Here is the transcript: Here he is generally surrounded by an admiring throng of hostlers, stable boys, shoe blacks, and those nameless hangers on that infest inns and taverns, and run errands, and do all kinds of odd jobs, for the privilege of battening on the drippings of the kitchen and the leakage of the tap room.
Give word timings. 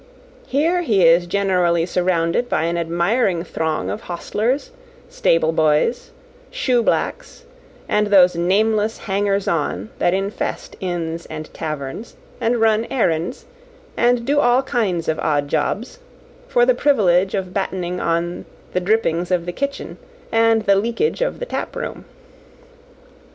Here 0.47 0.81
he 0.81 1.03
is 1.05 1.27
generally 1.27 1.85
surrounded 1.85 2.49
by 2.49 2.63
an 2.63 2.75
admiring 2.75 3.43
throng 3.43 3.87
of 3.91 4.01
hostlers, 4.01 4.71
stable 5.09 5.51
boys, 5.51 6.09
shoe 6.49 6.81
blacks, 6.81 7.45
and 7.87 8.07
those 8.07 8.35
nameless 8.35 8.97
hangers 8.97 9.47
on 9.47 9.91
that 9.99 10.15
infest 10.15 10.75
inns 10.79 11.27
and 11.27 11.53
taverns, 11.53 12.15
and 12.41 12.59
run 12.59 12.85
errands, 12.85 13.45
and 13.95 14.25
do 14.25 14.39
all 14.39 14.63
kinds 14.63 15.07
of 15.07 15.19
odd 15.19 15.47
jobs, 15.47 15.99
for 16.47 16.65
the 16.65 16.73
privilege 16.73 17.35
of 17.35 17.53
battening 17.53 17.99
on 17.99 18.45
the 18.73 18.79
drippings 18.79 19.29
of 19.29 19.45
the 19.45 19.53
kitchen 19.53 19.99
and 20.31 20.63
the 20.63 20.73
leakage 20.77 21.21
of 21.21 21.39
the 21.39 21.45
tap 21.45 21.75
room. 21.75 22.05